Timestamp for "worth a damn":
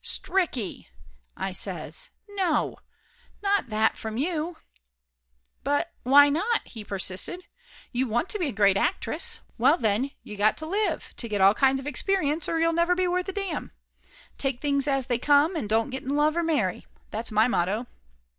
13.07-13.73